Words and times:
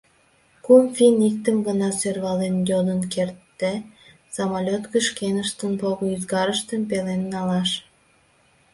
Кум 0.65 0.83
финн 0.95 1.17
иктым 1.29 1.57
гына 1.67 1.89
сӧрвален 1.99 2.55
йодын 2.69 3.01
керте: 3.13 3.73
самолёт 4.35 4.83
гыч 4.93 5.03
шкеныштын 5.11 5.73
пого-ӱзгарыштым 5.81 6.81
пелен 6.89 7.21
налаш. 7.33 7.71